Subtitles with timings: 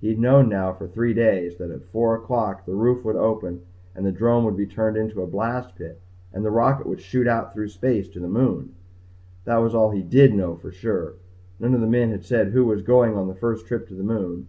[0.00, 3.62] He had known now for three days that at four o'clock the roof would open
[3.96, 6.00] and the drome would be turned into a blast pit
[6.32, 8.76] and the rocket would shoot out through space to the moon.
[9.44, 11.14] That was all he did know for sure.
[11.58, 14.04] None of the men had said who was going on the first trip to the
[14.04, 14.46] moon.